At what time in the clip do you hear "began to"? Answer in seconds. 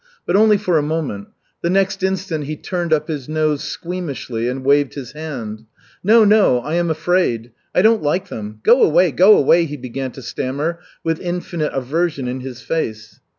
9.77-10.23